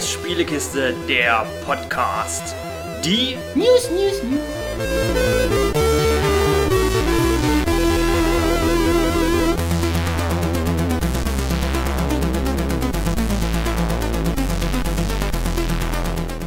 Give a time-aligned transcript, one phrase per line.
[0.00, 2.54] Scheiß Spielekiste, der Podcast.
[3.04, 4.40] Die News, News, News.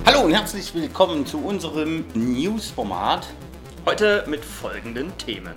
[0.06, 3.28] Hallo und herzlich willkommen zu unserem News-Format.
[3.86, 5.54] heute mit folgenden Themen.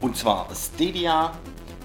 [0.00, 1.32] Und zwar Stadia,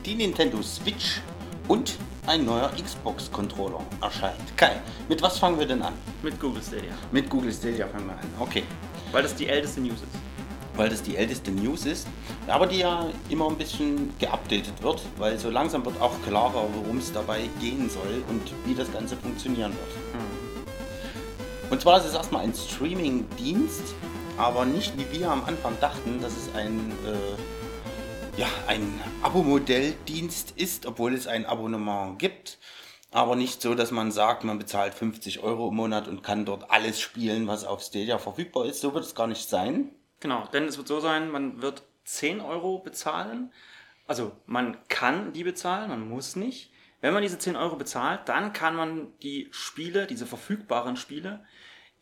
[0.06, 1.22] die Nintendo Switch
[1.68, 1.98] und
[2.28, 4.58] ein neuer Xbox-Controller erscheint.
[4.58, 5.94] Kai, mit was fangen wir denn an?
[6.24, 6.92] Mit Google Stadia.
[7.12, 8.28] Mit Google Stadia fangen wir an.
[8.40, 8.64] Okay.
[9.12, 10.22] Weil das die älteste News ist.
[10.78, 12.06] weil das die älteste News ist,
[12.48, 16.98] aber die ja immer ein bisschen geupdatet wird, weil so langsam wird auch klarer, worum
[16.98, 20.22] es dabei gehen soll und wie das Ganze funktionieren wird.
[21.72, 23.96] Und zwar ist es erstmal ein Streaming-Dienst,
[24.38, 27.65] aber nicht wie wir am Anfang dachten, dass es ein, äh,
[28.38, 32.58] ja, ein Abo-Modell-Dienst ist, obwohl es ein Abonnement gibt.
[33.12, 36.70] Aber nicht so, dass man sagt, man bezahlt 50 Euro im Monat und kann dort
[36.70, 38.82] alles spielen, was auf Stadia verfügbar ist.
[38.82, 39.92] So wird es gar nicht sein.
[40.20, 43.54] Genau, denn es wird so sein, man wird 10 Euro bezahlen.
[44.06, 46.72] Also man kann die bezahlen, man muss nicht.
[47.00, 51.46] Wenn man diese 10 Euro bezahlt, dann kann man die Spiele, diese verfügbaren Spiele,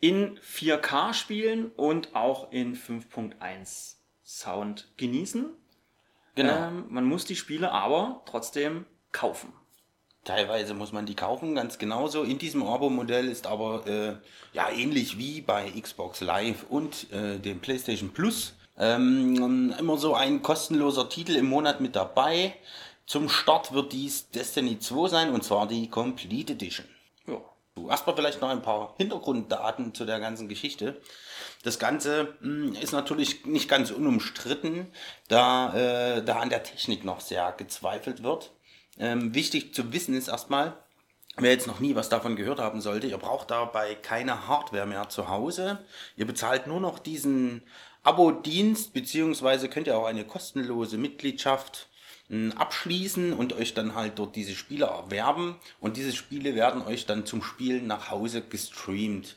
[0.00, 5.46] in 4K spielen und auch in 5.1 Sound genießen.
[6.34, 6.68] Genau.
[6.68, 9.52] Ähm, man muss die Spiele aber trotzdem kaufen.
[10.24, 12.22] Teilweise muss man die kaufen, ganz genauso.
[12.22, 14.16] In diesem Abo-Modell ist aber äh,
[14.54, 20.42] ja ähnlich wie bei Xbox Live und äh, dem PlayStation Plus ähm, immer so ein
[20.42, 22.54] kostenloser Titel im Monat mit dabei.
[23.06, 26.86] Zum Start wird dies Destiny 2 sein und zwar die Complete Edition.
[27.76, 31.00] So, Erstmal vielleicht noch ein paar Hintergrunddaten zu der ganzen Geschichte.
[31.64, 34.92] Das Ganze mh, ist natürlich nicht ganz unumstritten,
[35.28, 38.52] da, äh, da an der Technik noch sehr gezweifelt wird.
[38.98, 40.76] Ähm, wichtig zu wissen ist erstmal,
[41.36, 45.08] wer jetzt noch nie was davon gehört haben sollte, ihr braucht dabei keine Hardware mehr
[45.08, 45.84] zu Hause.
[46.16, 47.62] Ihr bezahlt nur noch diesen
[48.04, 51.88] Abo-Dienst, beziehungsweise könnt ihr auch eine kostenlose Mitgliedschaft
[52.56, 55.56] abschließen und euch dann halt dort diese Spiele erwerben.
[55.80, 59.36] Und diese Spiele werden euch dann zum Spielen nach Hause gestreamt.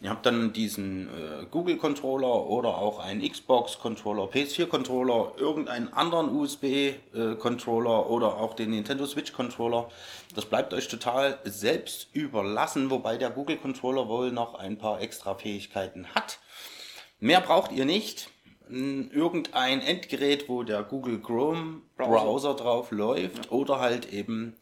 [0.00, 8.36] Ihr habt dann diesen äh, Google-Controller oder auch einen Xbox-Controller, PS4-Controller, irgendeinen anderen USB-Controller oder
[8.36, 9.88] auch den Nintendo Switch-Controller.
[10.36, 16.06] Das bleibt euch total selbst überlassen, wobei der Google-Controller wohl noch ein paar extra Fähigkeiten
[16.14, 16.38] hat.
[17.18, 18.30] Mehr braucht ihr nicht.
[18.70, 24.56] Irgendein Endgerät, wo der Google Chrome Browser drauf läuft oder halt eben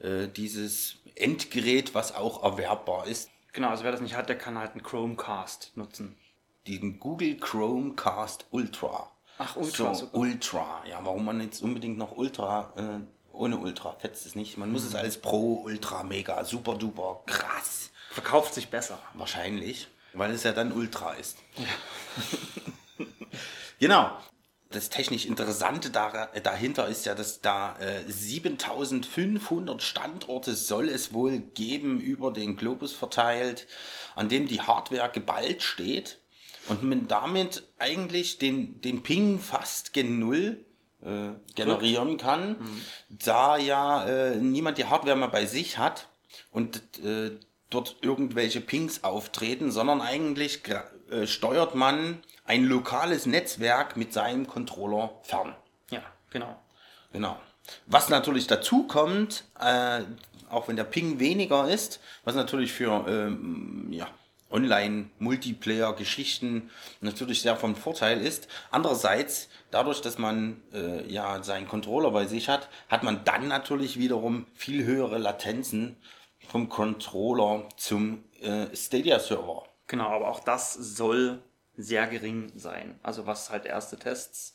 [0.00, 3.30] äh, dieses Endgerät, was auch erwerbbar ist.
[3.52, 6.16] Genau, also wer das nicht hat, der kann halt einen Chromecast nutzen.
[6.66, 9.10] den Google Chromecast Ultra.
[9.38, 10.08] Ach, Ultra, So.
[10.12, 10.82] Ultra.
[10.88, 13.00] Ja, warum man jetzt unbedingt noch Ultra, äh,
[13.32, 14.56] ohne Ultra, fetzt es nicht.
[14.58, 17.90] Man muss es alles Pro, Ultra, Mega, Super, Duper, krass.
[18.10, 18.98] Verkauft sich besser.
[19.14, 21.38] Wahrscheinlich, weil es ja dann Ultra ist.
[23.78, 24.10] genau.
[24.70, 31.38] Das technisch Interessante da, dahinter ist ja, dass da äh, 7500 Standorte soll es wohl
[31.38, 33.68] geben über den Globus verteilt,
[34.16, 36.18] an dem die Hardware geballt steht
[36.68, 40.64] und man damit eigentlich den, den Ping fast gen Null
[41.02, 42.56] äh, generieren kann,
[43.08, 46.08] da ja äh, niemand die Hardware mehr bei sich hat
[46.50, 47.30] und äh,
[47.70, 50.62] dort irgendwelche Pings auftreten, sondern eigentlich
[51.10, 55.56] äh, steuert man ein lokales Netzwerk mit seinem Controller fern.
[55.90, 56.56] Ja, genau.
[57.12, 57.36] Genau.
[57.86, 60.02] Was natürlich dazu kommt, äh,
[60.50, 64.06] auch wenn der Ping weniger ist, was natürlich für ähm, ja,
[64.50, 66.70] Online-Multiplayer-Geschichten
[67.00, 68.48] natürlich sehr von Vorteil ist.
[68.70, 73.98] Andererseits, dadurch, dass man äh, ja seinen Controller bei sich hat, hat man dann natürlich
[73.98, 75.96] wiederum viel höhere Latenzen
[76.48, 79.64] vom Controller zum äh, Stadia-Server.
[79.86, 81.42] Genau, aber auch das soll
[81.76, 82.98] sehr gering sein.
[83.02, 84.54] Also was halt erste Tests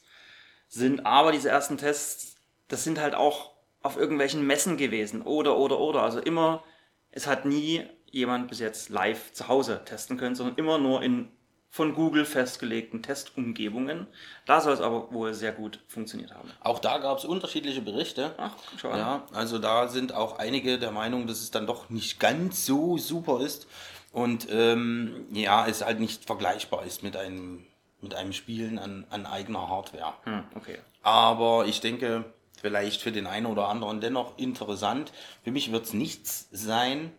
[0.67, 1.05] sind.
[1.05, 2.35] Aber diese ersten Tests,
[2.67, 3.51] das sind halt auch
[3.81, 5.21] auf irgendwelchen Messen gewesen.
[5.21, 6.03] Oder, oder, oder.
[6.03, 6.63] Also immer,
[7.11, 11.31] es hat nie jemand bis jetzt live zu Hause testen können, sondern immer nur in
[11.71, 14.07] von Google festgelegten Testumgebungen.
[14.47, 16.49] Da soll es aber wohl sehr gut funktioniert haben.
[16.61, 18.33] Auch da gab es unterschiedliche Berichte.
[18.37, 18.97] Ach, schau an.
[18.97, 22.97] Ja, also da sind auch einige der Meinung, dass es dann doch nicht ganz so
[22.97, 23.67] super ist
[24.11, 27.65] und ähm, ja, es halt nicht vergleichbar ist mit einem,
[28.01, 30.13] mit einem Spielen an, an eigener Hardware.
[30.23, 30.79] Hm, okay.
[31.03, 32.25] Aber ich denke,
[32.59, 35.11] vielleicht für den einen oder anderen dennoch interessant.
[35.43, 37.11] Für mich wird es nichts sein.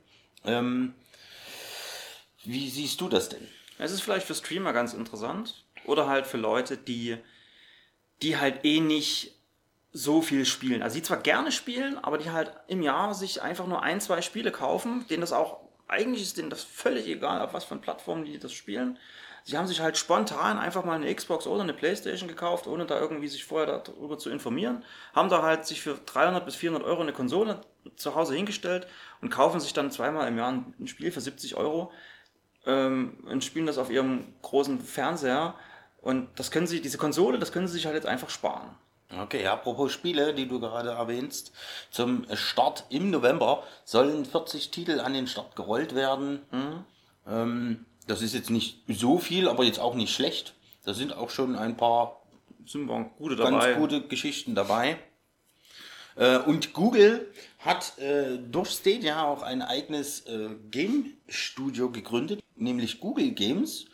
[0.44, 0.94] Ähm,
[2.44, 3.46] wie siehst du das denn?
[3.78, 5.64] Es ist vielleicht für Streamer ganz interessant.
[5.84, 7.16] Oder halt für Leute, die,
[8.22, 9.34] die halt eh nicht
[9.92, 10.82] so viel spielen.
[10.82, 14.22] Also die zwar gerne spielen, aber die halt im Jahr sich einfach nur ein, zwei
[14.22, 15.60] Spiele kaufen, denen das auch
[15.90, 18.98] eigentlich ist denen das völlig egal, auf was für Plattformen die das spielen.
[19.44, 23.00] Sie haben sich halt spontan einfach mal eine Xbox oder eine Playstation gekauft, ohne da
[23.00, 24.84] irgendwie sich vorher darüber zu informieren.
[25.14, 27.60] Haben da halt sich für 300 bis 400 Euro eine Konsole
[27.96, 28.86] zu Hause hingestellt
[29.22, 31.90] und kaufen sich dann zweimal im Jahr ein Spiel für 70 Euro
[32.66, 35.54] ähm, und spielen das auf ihrem großen Fernseher.
[36.02, 38.76] Und das können sie, diese Konsole, das können sie sich halt jetzt einfach sparen.
[39.18, 41.52] Okay, apropos Spiele, die du gerade erwähnst,
[41.90, 46.40] zum Start im November sollen 40 Titel an den Start gerollt werden.
[46.52, 46.84] Mhm.
[47.26, 50.54] Ähm, das ist jetzt nicht so viel, aber jetzt auch nicht schlecht.
[50.84, 52.22] Da sind auch schon ein paar
[53.18, 54.98] gute ganz gute Geschichten dabei.
[56.16, 63.00] Äh, und Google hat äh, durch Stadia auch ein eigenes äh, Game Studio gegründet, nämlich
[63.00, 63.86] Google Games.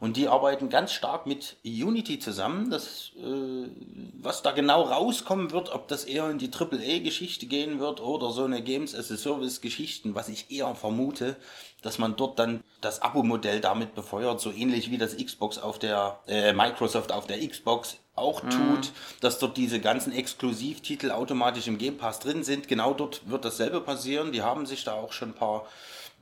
[0.00, 2.70] Und die arbeiten ganz stark mit Unity zusammen.
[2.70, 3.68] Das, äh,
[4.14, 8.44] was da genau rauskommen wird, ob das eher in die AAA-Geschichte gehen wird oder so
[8.44, 11.36] eine Games as a Service-Geschichten, was ich eher vermute,
[11.82, 16.20] dass man dort dann das Abo-Modell damit befeuert, so ähnlich wie das Xbox auf der
[16.26, 18.50] äh, Microsoft auf der Xbox auch mhm.
[18.50, 22.68] tut, dass dort diese ganzen Exklusivtitel automatisch im Game Pass drin sind.
[22.68, 24.32] Genau dort wird dasselbe passieren.
[24.32, 25.66] Die haben sich da auch schon ein paar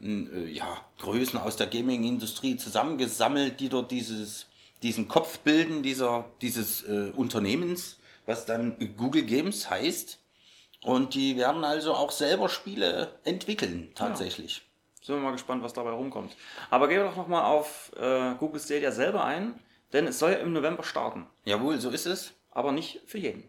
[0.00, 4.46] ja, Größen aus der Gaming-Industrie zusammengesammelt, die dort dieses,
[4.82, 10.18] diesen Kopf bilden, dieser, dieses äh, Unternehmens, was dann Google Games heißt.
[10.84, 14.58] Und die werden also auch selber Spiele entwickeln, tatsächlich.
[14.58, 14.62] Ja.
[15.06, 16.36] Sind wir mal gespannt, was dabei rumkommt.
[16.70, 19.58] Aber gehen wir doch nochmal auf äh, Google Stadia selber ein,
[19.92, 21.26] denn es soll ja im November starten.
[21.44, 22.32] Jawohl, so ist es.
[22.50, 23.48] Aber nicht für jeden.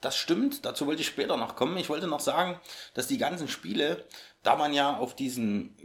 [0.00, 1.76] Das stimmt, dazu wollte ich später noch kommen.
[1.76, 2.60] Ich wollte noch sagen,
[2.94, 4.04] dass die ganzen Spiele,
[4.44, 5.76] da man ja auf diesen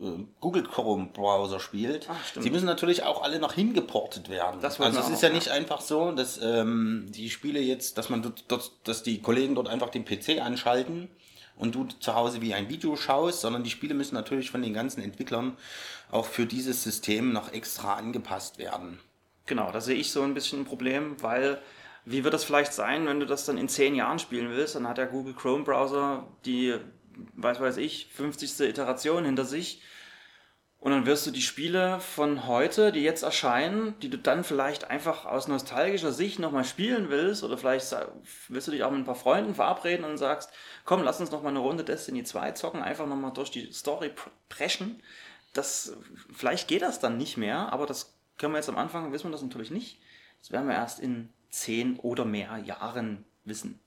[0.00, 4.60] äh, Google Chrome Browser spielt, Ach, sie müssen natürlich auch alle noch hingeportet werden.
[4.60, 8.20] Das also es ist ja nicht einfach so, dass ähm, die Spiele jetzt, dass man
[8.20, 11.08] dort, dort, dass die Kollegen dort einfach den PC anschalten
[11.56, 14.74] und du zu Hause wie ein Video schaust, sondern die Spiele müssen natürlich von den
[14.74, 15.56] ganzen Entwicklern
[16.10, 18.98] auch für dieses System noch extra angepasst werden.
[19.46, 21.58] Genau, da sehe ich so ein bisschen ein Problem, weil
[22.04, 24.74] wie wird das vielleicht sein, wenn du das dann in zehn Jahren spielen willst?
[24.74, 26.74] Dann hat der Google Chrome Browser die,
[27.34, 28.60] weiß weiß ich, 50.
[28.60, 29.82] Iteration hinter sich.
[30.82, 34.90] Und dann wirst du die Spiele von heute, die jetzt erscheinen, die du dann vielleicht
[34.90, 37.94] einfach aus nostalgischer Sicht nochmal spielen willst, oder vielleicht
[38.48, 40.50] willst du dich auch mit ein paar Freunden verabreden und sagst,
[40.84, 44.10] komm, lass uns nochmal eine Runde Destiny 2 zocken, einfach nochmal durch die Story
[44.48, 45.00] preschen.
[45.52, 45.96] Das,
[46.32, 49.32] vielleicht geht das dann nicht mehr, aber das können wir jetzt am Anfang, wissen wir
[49.32, 50.00] das natürlich nicht.
[50.42, 53.78] Das werden wir erst in zehn oder mehr Jahren wissen.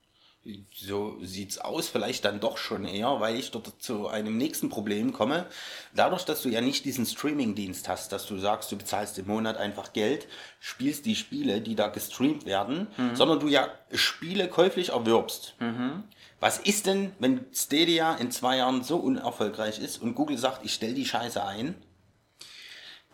[0.71, 5.11] So sieht's aus, vielleicht dann doch schon eher, weil ich dort zu einem nächsten Problem
[5.11, 5.47] komme.
[5.95, 9.57] Dadurch, dass du ja nicht diesen Streaming-Dienst hast, dass du sagst, du bezahlst im Monat
[9.57, 10.27] einfach Geld,
[10.59, 13.15] spielst die Spiele, die da gestreamt werden, mhm.
[13.15, 15.55] sondern du ja Spiele käuflich erwirbst.
[15.59, 16.03] Mhm.
[16.39, 20.75] Was ist denn, wenn Stadia in zwei Jahren so unerfolgreich ist und Google sagt, ich
[20.75, 21.73] stell die Scheiße ein?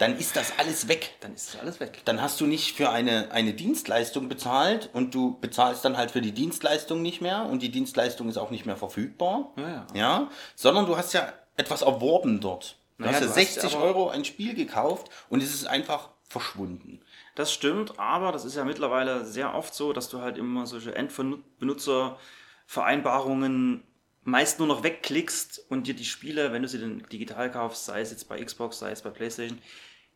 [0.01, 1.11] Dann ist das alles weg.
[1.19, 2.01] Dann ist das alles weg.
[2.05, 6.21] Dann hast du nicht für eine, eine Dienstleistung bezahlt und du bezahlst dann halt für
[6.21, 9.53] die Dienstleistung nicht mehr und die Dienstleistung ist auch nicht mehr verfügbar.
[9.57, 9.85] Ja, ja.
[9.93, 12.77] ja sondern du hast ja etwas erworben dort.
[12.97, 17.01] Du naja, hast ja 60 Euro ein Spiel gekauft und es ist einfach verschwunden.
[17.35, 20.95] Das stimmt, aber das ist ja mittlerweile sehr oft so, dass du halt immer solche
[20.95, 23.83] Endbenutzervereinbarungen
[24.23, 28.01] meist nur noch wegklickst und dir die Spiele, wenn du sie dann digital kaufst, sei
[28.01, 29.59] es jetzt bei Xbox, sei es bei PlayStation,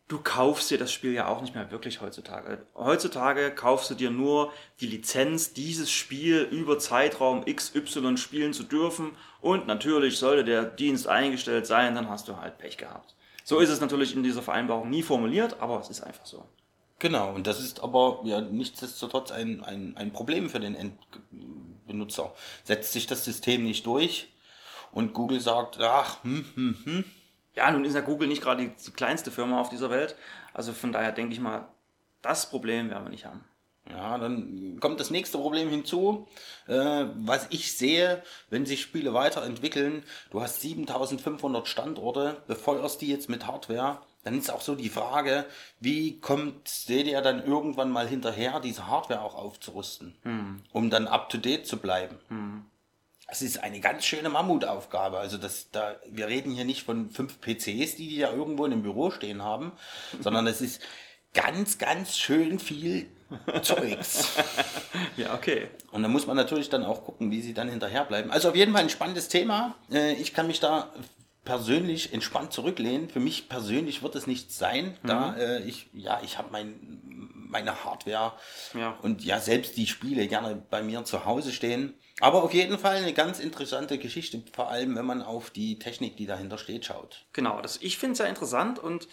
[0.08, 2.64] du kaufst dir das Spiel ja auch nicht mehr wirklich heutzutage.
[2.74, 9.16] Heutzutage kaufst du dir nur die Lizenz, dieses Spiel über Zeitraum XY spielen zu dürfen
[9.40, 13.14] und natürlich sollte der Dienst eingestellt sein, dann hast du halt Pech gehabt.
[13.44, 16.44] So ist es natürlich in dieser Vereinbarung nie formuliert, aber es ist einfach so.
[16.98, 22.32] Genau, und das ist aber ja nichtsdestotrotz ein, ein, ein Problem für den Endbenutzer.
[22.64, 24.32] Setzt sich das System nicht durch
[24.92, 27.04] und Google sagt, ach, hm, hm, hm,
[27.56, 30.14] ja, nun ist ja Google nicht gerade die, die kleinste Firma auf dieser Welt.
[30.52, 31.66] Also von daher denke ich mal,
[32.22, 33.44] das Problem werden wir nicht haben.
[33.88, 36.26] Ja, dann kommt das nächste Problem hinzu,
[36.66, 40.02] äh, was ich sehe, wenn sich Spiele weiterentwickeln.
[40.30, 44.00] Du hast 7500 Standorte, befeuerst die jetzt mit Hardware.
[44.24, 45.44] Dann ist auch so die Frage,
[45.78, 50.62] wie kommt Stadia dann irgendwann mal hinterher, diese Hardware auch aufzurüsten, hm.
[50.72, 52.16] um dann up to date zu bleiben.
[52.28, 52.64] Hm.
[53.28, 55.18] Das ist eine ganz schöne Mammutaufgabe.
[55.18, 58.72] Also das, da, wir reden hier nicht von fünf PCs, die die ja irgendwo in
[58.72, 59.72] einem Büro stehen haben,
[60.20, 60.80] sondern es ist
[61.34, 63.08] ganz, ganz schön viel
[63.62, 64.28] Zeugs.
[65.16, 65.68] ja, okay.
[65.90, 68.30] Und da muss man natürlich dann auch gucken, wie sie dann hinterherbleiben.
[68.30, 69.74] Also auf jeden Fall ein spannendes Thema.
[69.90, 70.92] Äh, ich kann mich da
[71.44, 73.08] persönlich entspannt zurücklehnen.
[73.08, 75.08] Für mich persönlich wird es nichts sein, mhm.
[75.08, 77.15] da äh, ich, ja, ich habe mein
[77.56, 78.32] meine Hardware
[78.74, 78.98] Ja.
[79.02, 81.94] und ja, selbst die Spiele gerne bei mir zu Hause stehen.
[82.20, 86.16] Aber auf jeden Fall eine ganz interessante Geschichte, vor allem wenn man auf die Technik,
[86.16, 87.26] die dahinter steht, schaut.
[87.32, 89.08] Genau, das, ich finde es sehr interessant und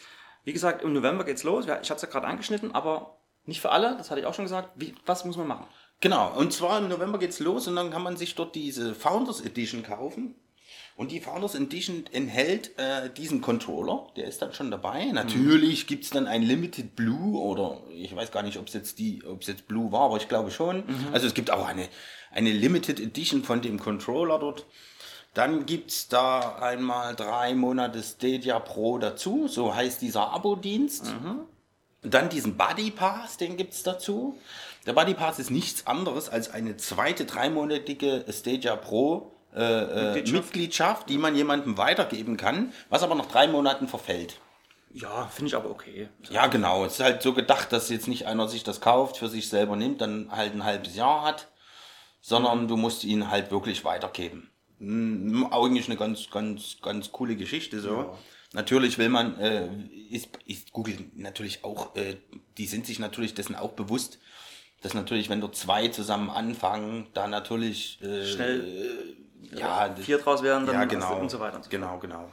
[0.45, 1.65] wie gesagt, im November geht's los.
[1.65, 4.45] Ich hatte es ja gerade angeschnitten, aber nicht für alle, das hatte ich auch schon
[4.45, 4.69] gesagt.
[4.75, 5.67] Wie, was muss man machen?
[6.01, 9.39] Genau, und zwar im November geht's los und dann kann man sich dort diese Founders
[9.41, 10.35] Edition kaufen.
[10.95, 15.05] Und die Founders Edition enthält äh, diesen Controller, der ist dann schon dabei.
[15.05, 19.23] Natürlich gibt's dann ein Limited Blue oder ich weiß gar nicht, ob es jetzt die,
[19.25, 20.83] ob es jetzt Blue war, aber ich glaube schon.
[21.11, 21.87] Also es gibt auch eine,
[22.31, 24.67] eine Limited Edition von dem Controller dort.
[25.33, 31.07] Dann gibt's da einmal drei Monate Stadia Pro dazu, so heißt dieser Abo-Dienst.
[32.03, 34.37] Dann diesen Buddy Pass, den gibt's dazu.
[34.85, 40.45] Der Buddy Pass ist nichts anderes als eine zweite dreimonatige Stadia Pro äh, äh, Mitgliedschaft.
[40.45, 44.39] Mitgliedschaft, die man jemandem weitergeben kann, was aber nach drei Monaten verfällt.
[44.93, 46.09] Ja, finde ich aber okay.
[46.29, 46.85] Ja, genau.
[46.85, 49.75] Es ist halt so gedacht, dass jetzt nicht einer sich das kauft, für sich selber
[49.75, 51.47] nimmt, dann halt ein halbes Jahr hat,
[52.21, 54.51] sondern du musst ihn halt wirklich weitergeben.
[54.77, 58.15] Mm, Eigentlich eine ganz, ganz, ganz coole Geschichte so.
[58.53, 59.67] Natürlich will man, äh,
[60.11, 62.17] ist, ist Google natürlich auch, äh,
[62.59, 64.19] die sind sich natürlich dessen auch bewusst,
[64.83, 69.15] dass natürlich, wenn dort zwei zusammen anfangen, da natürlich äh, Schnell
[69.51, 71.17] ja, vier draus werden, dann ja, genau.
[71.17, 71.57] und so weiter.
[71.57, 72.31] Und so Genau, genau.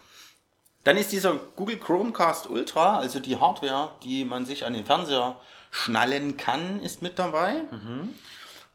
[0.84, 5.38] Dann ist dieser Google Chromecast Ultra, also die Hardware, die man sich an den Fernseher
[5.70, 7.62] schnallen kann, ist mit dabei.
[7.70, 8.14] Mhm.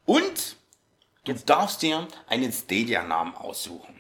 [0.06, 0.56] Und
[1.26, 3.96] du darfst dir einen Stadia-Namen aussuchen.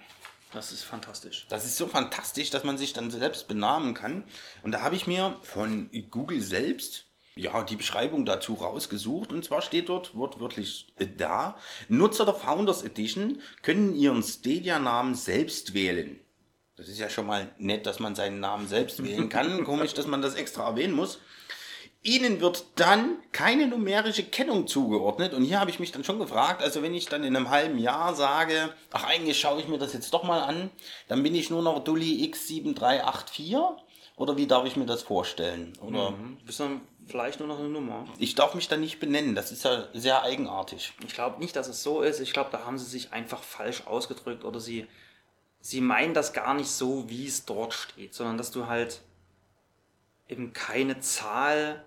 [0.53, 1.47] Das ist fantastisch.
[1.49, 4.23] Das ist so fantastisch, dass man sich dann selbst benamen kann.
[4.63, 9.31] Und da habe ich mir von Google selbst ja, die Beschreibung dazu rausgesucht.
[9.31, 11.57] Und zwar steht dort wortwörtlich äh, da,
[11.89, 16.19] Nutzer der Founders Edition können ihren Stadia-Namen selbst wählen.
[16.77, 19.63] Das ist ja schon mal nett, dass man seinen Namen selbst wählen kann.
[19.65, 21.19] Komisch, dass man das extra erwähnen muss.
[22.03, 25.33] Ihnen wird dann keine numerische Kennung zugeordnet.
[25.33, 27.79] Und hier habe ich mich dann schon gefragt, also wenn ich dann in einem halben
[27.79, 30.69] Jahr sage, ach eigentlich schaue ich mir das jetzt doch mal an,
[31.07, 33.75] dann bin ich nur noch Dully X7384
[34.17, 35.73] oder wie darf ich mir das vorstellen?
[35.81, 38.05] Oder Du bist dann vielleicht nur noch eine Nummer.
[38.17, 40.93] ich darf mich dann nicht benennen, das ist ja sehr eigenartig.
[41.05, 42.19] Ich glaube nicht, dass es so ist.
[42.19, 44.87] Ich glaube, da haben sie sich einfach falsch ausgedrückt oder sie,
[45.59, 49.01] sie meinen das gar nicht so, wie es dort steht, sondern dass du halt
[50.27, 51.85] eben keine Zahl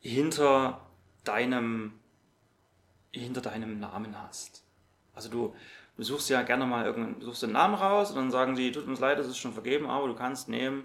[0.00, 0.80] hinter
[1.24, 1.92] deinem,
[3.12, 4.64] hinter deinem Namen hast.
[5.14, 5.54] Also du,
[5.96, 8.86] du suchst ja gerne mal irgendeinen, suchst den Namen raus und dann sagen sie, tut
[8.86, 10.84] uns leid, das ist schon vergeben, aber du kannst nehmen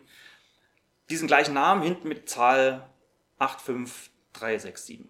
[1.10, 2.88] diesen gleichen Namen hinten mit Zahl
[3.40, 5.02] 85367.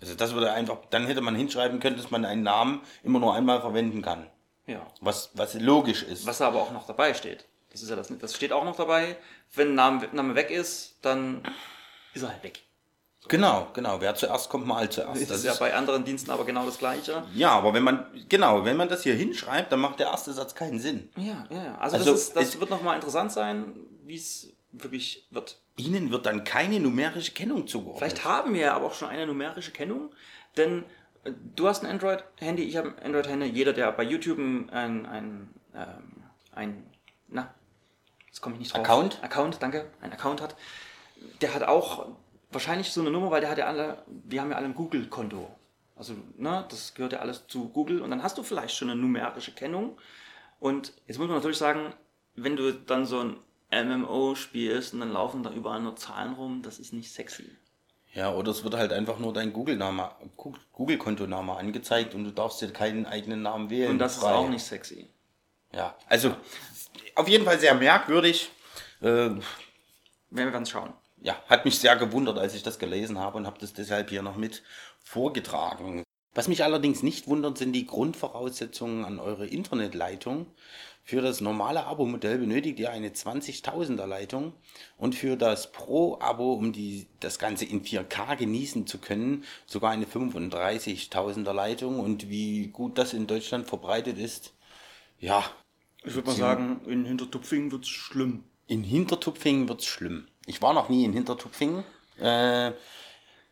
[0.00, 3.34] Also das würde einfach, dann hätte man hinschreiben können, dass man einen Namen immer nur
[3.34, 4.26] einmal verwenden kann.
[4.66, 4.86] Ja.
[5.00, 6.26] Was, was logisch ist.
[6.26, 7.46] Was aber auch noch dabei steht.
[7.70, 9.16] Das ist ja das, das steht auch noch dabei.
[9.54, 11.42] Wenn ein Name, Name weg ist, dann
[12.12, 12.60] ist er halt weg.
[13.28, 14.00] Genau, genau.
[14.00, 15.30] Wer zuerst kommt, mal zuerst.
[15.30, 17.24] Das ist ja bei anderen Diensten aber genau das Gleiche.
[17.34, 20.54] Ja, aber wenn man, genau, wenn man das hier hinschreibt, dann macht der erste Satz
[20.54, 21.10] keinen Sinn.
[21.16, 21.78] Ja, ja, ja.
[21.78, 23.74] Also, Also, das, ist, das wird nochmal interessant sein,
[24.04, 25.60] wie es wirklich wird.
[25.76, 27.98] Ihnen wird dann keine numerische Kennung zugeordnet.
[27.98, 30.10] Vielleicht haben wir ja aber auch schon eine numerische Kennung,
[30.56, 30.84] denn
[31.24, 33.46] äh, du hast ein Android-Handy, ich habe ein Android-Handy.
[33.46, 36.22] Jeder, der bei YouTube ein, ein, ein, ähm,
[36.54, 36.86] ein
[37.28, 37.54] na,
[38.26, 38.84] jetzt komme ich nicht drauf.
[38.84, 39.18] Account?
[39.22, 40.56] Account, danke, ein Account hat,
[41.40, 42.08] der hat auch
[42.50, 45.50] wahrscheinlich so eine Nummer, weil der hat ja alle, wir haben ja alle ein Google-Konto.
[45.96, 49.00] Also, ne, das gehört ja alles zu Google und dann hast du vielleicht schon eine
[49.00, 49.96] numerische Kennung.
[50.58, 51.94] Und jetzt muss man natürlich sagen,
[52.34, 53.36] wenn du dann so ein
[53.82, 57.50] MMO spielst und dann laufen da überall nur Zahlen rum, das ist nicht sexy.
[58.12, 60.10] Ja, oder es wird halt einfach nur dein Google-Name,
[60.72, 63.90] Google-Kontoname angezeigt und du darfst dir keinen eigenen Namen wählen.
[63.90, 65.08] Und das ist auch nicht sexy.
[65.72, 66.36] Ja, also
[67.16, 68.50] auf jeden Fall sehr merkwürdig.
[69.00, 69.42] Äh, Werden
[70.30, 70.92] wir ganz schauen.
[71.20, 74.22] ja, hat mich sehr gewundert, als ich das gelesen habe und habe das deshalb hier
[74.22, 74.62] noch mit
[75.02, 76.04] vorgetragen.
[76.34, 80.46] Was mich allerdings nicht wundert, sind die Grundvoraussetzungen an eure Internetleitung.
[81.06, 84.54] Für das normale Abo-Modell benötigt ihr eine 20.000er Leitung
[84.96, 90.06] und für das Pro-Abo, um die, das Ganze in 4K genießen zu können, sogar eine
[90.06, 92.00] 35.000er Leitung.
[92.00, 94.54] Und wie gut das in Deutschland verbreitet ist,
[95.20, 95.44] ja,
[96.04, 98.44] Ich würde mal sagen, in Hintertupfingen wird es schlimm.
[98.66, 100.26] in Hintertupfingen wird's schlimm.
[100.46, 101.84] Ich war noch nie in Hintertupfingen.
[102.18, 102.72] Äh,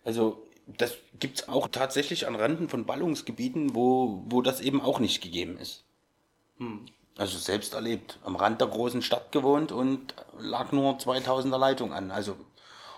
[0.04, 5.20] also das gibt's auch tatsächlich an Randen von Ballungsgebieten, wo, wo das eben auch nicht
[5.20, 5.84] gegeben ist.
[7.18, 8.18] Also selbst erlebt.
[8.24, 12.10] Am Rand der großen Stadt gewohnt und lag nur 2000er Leitung an.
[12.10, 12.36] Also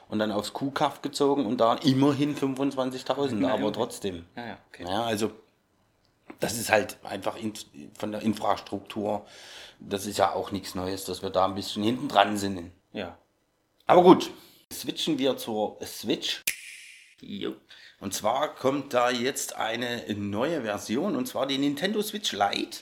[0.09, 4.27] und dann aufs Kuhkaff gezogen und da immerhin 25.000, Na, aber trotzdem.
[4.37, 4.85] Ja, ja, okay.
[4.87, 5.33] Ja, also
[6.41, 7.53] das ist halt einfach in,
[7.99, 9.27] von der Infrastruktur,
[9.81, 12.71] das ist ja auch nichts Neues, dass wir da ein bisschen hinten dran sind.
[12.93, 13.19] Ja.
[13.87, 14.31] Aber gut,
[14.73, 16.43] switchen wir zur Switch.
[17.21, 17.55] Jo.
[18.01, 22.81] Und zwar kommt da jetzt eine neue Version, und zwar die Nintendo Switch Lite.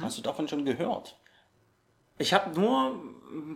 [0.00, 1.16] Hast du davon schon gehört?
[2.18, 3.00] Ich habe nur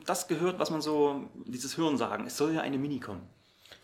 [0.04, 2.26] das gehört, was man so, dieses Hörensagen.
[2.26, 3.22] Es soll ja eine Mini kommen.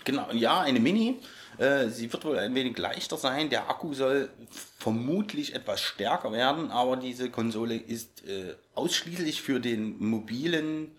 [0.05, 1.21] Genau, ja, eine Mini.
[1.59, 3.49] Äh, sie wird wohl ein wenig leichter sein.
[3.51, 4.31] Der Akku soll
[4.79, 10.91] vermutlich etwas stärker werden, aber diese Konsole ist äh, ausschließlich für den mobilen,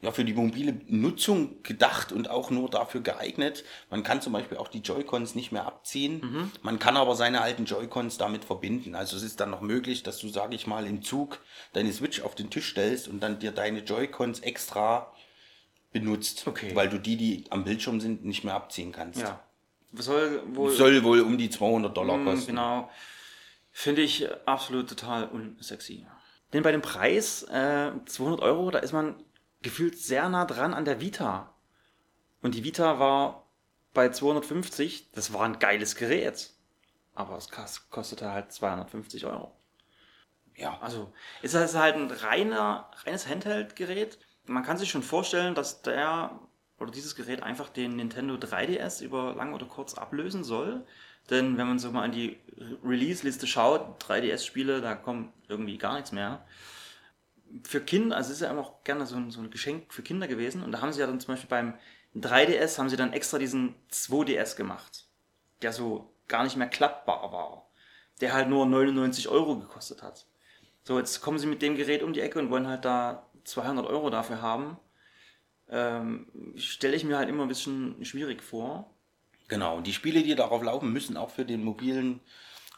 [0.00, 3.64] ja, für die mobile Nutzung gedacht und auch nur dafür geeignet.
[3.90, 6.52] Man kann zum Beispiel auch die Joy-Cons nicht mehr abziehen.
[6.62, 8.94] Man kann aber seine alten Joy-Cons damit verbinden.
[8.94, 11.40] Also es ist dann noch möglich, dass du, sage ich mal, im Zug
[11.72, 15.12] deine Switch auf den Tisch stellst und dann dir deine Joy-Cons extra
[15.90, 16.74] benutzt, Okay.
[16.74, 19.20] weil du die, die am Bildschirm sind, nicht mehr abziehen kannst.
[19.20, 19.40] Ja.
[19.94, 20.70] Soll wohl.
[20.70, 22.46] Soll wohl um die 200 Dollar Mm, kosten.
[22.48, 22.90] Genau.
[23.72, 26.06] Finde ich absolut total unsexy.
[26.52, 29.14] Denn bei dem Preis äh, 200 Euro, da ist man
[29.62, 31.54] gefühlt sehr nah dran an der Vita.
[32.42, 33.46] Und die Vita war
[33.94, 36.50] bei 250, das war ein geiles Gerät.
[37.14, 39.52] Aber es kos- kostete halt 250 Euro.
[40.56, 41.12] Ja, Also
[41.42, 44.18] ist das halt ein reiner, reines Handheld-Gerät.
[44.46, 46.40] Man kann sich schon vorstellen, dass der
[46.78, 50.84] oder dieses Gerät einfach den Nintendo 3DS über lang oder kurz ablösen soll.
[51.30, 55.94] Denn wenn man so mal an die Re- Release-Liste schaut, 3DS-Spiele, da kommt irgendwie gar
[55.94, 56.44] nichts mehr.
[57.64, 60.02] Für Kinder, also es ist ja immer auch gerne so ein, so ein Geschenk für
[60.02, 60.62] Kinder gewesen.
[60.62, 61.74] Und da haben sie ja dann zum Beispiel beim
[62.14, 65.04] 3DS haben sie dann extra diesen 2DS gemacht,
[65.62, 67.70] der so gar nicht mehr klappbar war.
[68.20, 70.26] Der halt nur 99 Euro gekostet hat.
[70.82, 73.86] So, jetzt kommen sie mit dem Gerät um die Ecke und wollen halt da 200
[73.86, 74.78] Euro dafür haben.
[75.70, 76.26] Ähm,
[76.56, 78.90] Stelle ich mir halt immer ein bisschen schwierig vor.
[79.48, 79.76] genau.
[79.76, 82.20] Und die Spiele, die darauf laufen, müssen auch für den mobilen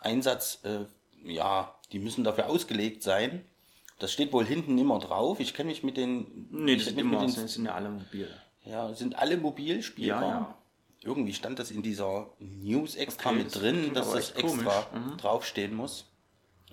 [0.01, 0.87] Einsatz, äh,
[1.23, 3.45] ja, die müssen dafür ausgelegt sein.
[4.01, 5.39] Das steht wohl hinten immer drauf.
[5.41, 6.49] Ich kenne mich mit den.
[6.51, 8.29] Nee, ich sind immer, mit den, sind, ja alle mobil.
[8.65, 10.23] ja, sind alle mobil spielbar.
[10.23, 10.55] Ja, ja.
[11.03, 14.87] Irgendwie stand das in dieser News extra Okay, mit das drin, dass das extra.
[14.93, 15.17] Mhm.
[15.19, 16.07] draufstehen muss.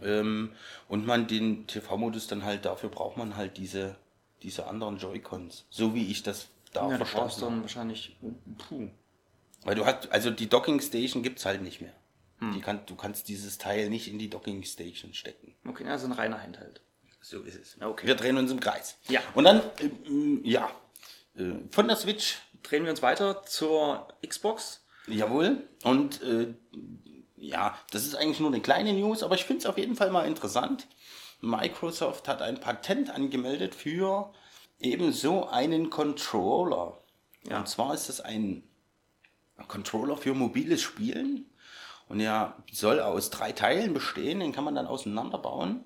[0.02, 0.54] Ähm,
[0.88, 3.96] und man den TV-Modus dann halt, dafür braucht man halt diese,
[4.42, 5.66] diese anderen Joy-Cons.
[5.70, 8.18] So wie ich das da Ja, verstanden brauchst dann wahrscheinlich.
[8.70, 8.90] Puh.
[9.64, 11.94] Weil du hast, also die Docking Station gibt's halt nicht mehr.
[12.40, 12.62] Hm.
[12.62, 15.56] Kann, du kannst dieses Teil nicht in die Docking Station stecken.
[15.68, 16.82] Okay, also ein reiner Handheld.
[17.30, 17.78] So ist es.
[17.82, 18.08] Okay.
[18.08, 18.98] Wir drehen uns im Kreis.
[19.10, 19.20] Ja.
[19.36, 19.62] Und dann,
[20.06, 20.72] ähm, ja,
[21.36, 24.82] äh, von der Switch, Drehen wir uns weiter zur Xbox.
[25.08, 25.68] jawohl.
[25.84, 26.54] Und äh,
[27.36, 30.10] ja, das ist eigentlich nur eine kleine News, aber ich finde es auf jeden Fall
[30.10, 30.88] mal interessant.
[31.40, 34.34] Microsoft hat ein Patent angemeldet für
[34.80, 36.98] ebenso einen Controller.
[37.48, 37.60] Ja.
[37.60, 38.64] Und zwar ist das ein
[39.68, 41.46] Controller für mobiles Spielen.
[42.10, 45.84] Und er soll aus drei Teilen bestehen, den kann man dann auseinanderbauen.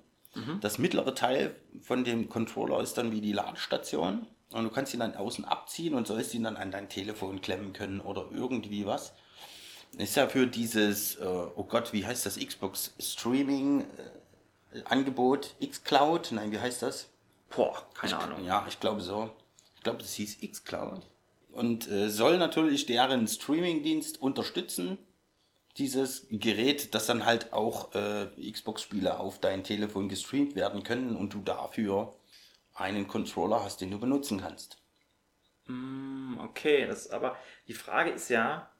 [0.60, 4.26] Das mittlere Teil von dem Controller ist dann wie die Ladestation.
[4.50, 7.72] Und du kannst ihn dann außen abziehen und sollst ihn dann an dein Telefon klemmen
[7.72, 9.12] können oder irgendwie was.
[9.98, 13.82] Ist ja für dieses, äh, oh Gott, wie heißt das, Xbox Streaming
[14.72, 16.32] äh, Angebot, xCloud?
[16.32, 17.08] Nein, wie heißt das?
[17.54, 18.44] Boah, keine Ahnung.
[18.44, 19.30] Ja, ich glaube so.
[19.76, 21.02] Ich glaube, das hieß xCloud.
[21.52, 24.96] Und äh, soll natürlich deren Streaming-Dienst unterstützen.
[25.76, 31.34] Dieses Gerät, dass dann halt auch äh, Xbox-Spiele auf dein Telefon gestreamt werden können und
[31.34, 32.14] du dafür
[32.74, 34.78] einen Controller hast, den du benutzen kannst.
[35.66, 37.36] Hm, Okay, das aber
[37.68, 38.70] die Frage ist ja,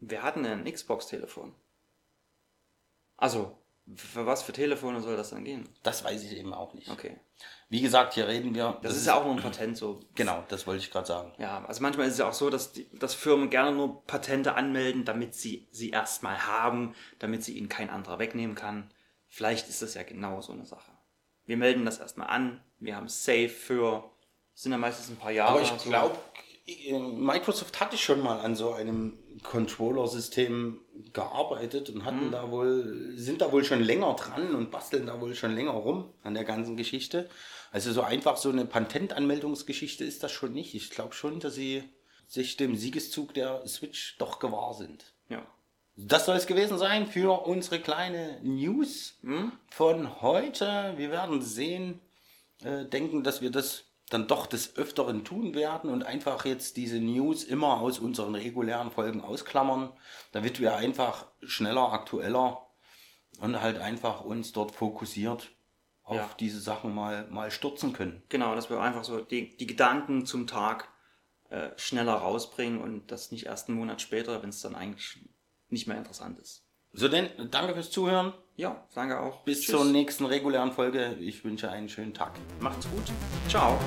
[0.00, 1.54] wer hat denn ein Xbox-Telefon?
[3.16, 3.58] Also,
[3.96, 5.68] für was für Telefone soll das dann gehen?
[5.84, 6.90] Das weiß ich eben auch nicht.
[6.90, 7.18] Okay.
[7.74, 8.78] Wie gesagt, hier reden wir.
[8.82, 9.98] Das, ist ja auch nur ein Patent so.
[10.14, 11.32] Genau, das wollte ich gerade sagen.
[11.38, 14.54] Ja, also manchmal ist es ja auch so, dass, die, dass Firmen gerne nur Patente
[14.54, 18.92] anmelden, damit sie sie erstmal haben, damit sie ihnen kein anderer wegnehmen kann.
[19.26, 20.92] Vielleicht ist das ja genau so eine Sache.
[21.46, 24.08] Wir melden das erstmal an, wir haben es safe für,
[24.54, 25.54] sind ja meistens ein paar Jahre.
[25.54, 25.88] Aber ich so.
[25.88, 26.16] glaube,
[27.16, 30.80] Microsoft hatte schon mal an so einem Controller-System
[31.12, 35.34] gearbeitet und hatten da wohl, sind da wohl schon länger dran und basteln da wohl
[35.34, 37.28] schon länger rum an der ganzen Geschichte.
[37.74, 40.76] Also so einfach so eine Patentanmeldungsgeschichte ist das schon nicht.
[40.76, 41.82] Ich glaube schon, dass sie
[42.28, 45.12] sich dem Siegeszug der Switch doch gewahr sind.
[45.28, 45.44] Ja.
[45.96, 49.18] Das soll es gewesen sein für unsere kleine News
[49.70, 50.94] von heute.
[50.98, 52.00] Wir werden sehen,
[52.62, 57.00] äh, denken, dass wir das dann doch des Öfteren tun werden und einfach jetzt diese
[57.00, 59.90] News immer aus unseren regulären Folgen ausklammern,
[60.30, 62.68] damit wir einfach schneller, aktueller
[63.40, 65.50] und halt einfach uns dort fokussiert
[66.04, 66.30] auf Ja.
[66.38, 68.22] diese Sachen mal, mal stürzen können.
[68.28, 70.88] Genau, dass wir einfach so die, die Gedanken zum Tag
[71.50, 75.18] äh, schneller rausbringen und das nicht erst einen Monat später, wenn es dann eigentlich
[75.68, 76.62] nicht mehr interessant ist.
[76.92, 78.32] So denn, danke fürs Zuhören.
[78.56, 79.42] Ja, danke auch.
[79.42, 79.74] Bis Tschüss.
[79.74, 81.14] zur nächsten regulären Folge.
[81.18, 82.32] Ich wünsche einen schönen Tag.
[82.60, 83.04] Macht's gut.
[83.48, 83.78] Ciao.